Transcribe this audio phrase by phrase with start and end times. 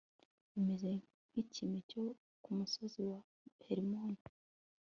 [0.53, 0.89] bimeze
[1.29, 2.03] nk'ikime cyo
[2.43, 3.19] ku musozi wa
[3.65, 4.21] herimoni